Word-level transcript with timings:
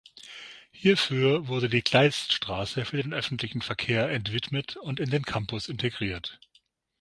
Hierfür 0.71 1.47
wurde 1.47 1.69
die 1.69 1.83
Kleiststraße 1.83 2.85
für 2.85 2.97
den 2.97 3.13
öffentlichen 3.13 3.61
Verkehr 3.61 4.09
entwidmet 4.09 4.75
und 4.77 4.99
in 4.99 5.11
den 5.11 5.21
Campus 5.21 5.69
integriert. 5.69 6.39